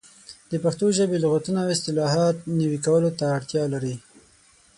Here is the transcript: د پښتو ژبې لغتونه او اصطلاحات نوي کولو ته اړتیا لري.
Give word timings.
د 0.51 0.53
پښتو 0.63 0.85
ژبې 0.97 1.17
لغتونه 1.23 1.59
او 1.61 1.69
اصطلاحات 1.75 2.35
نوي 2.61 2.79
کولو 2.85 3.09
ته 3.17 3.25
اړتیا 3.37 3.63
لري. 3.73 3.95